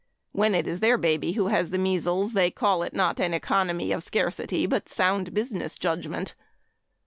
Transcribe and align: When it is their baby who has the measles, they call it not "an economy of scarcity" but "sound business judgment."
When 0.31 0.55
it 0.55 0.65
is 0.65 0.79
their 0.79 0.97
baby 0.97 1.33
who 1.33 1.49
has 1.49 1.69
the 1.69 1.77
measles, 1.77 2.33
they 2.33 2.49
call 2.49 2.81
it 2.81 2.95
not 2.95 3.19
"an 3.19 3.35
economy 3.35 3.91
of 3.91 4.01
scarcity" 4.01 4.65
but 4.65 4.89
"sound 4.89 5.31
business 5.31 5.75
judgment." 5.75 6.33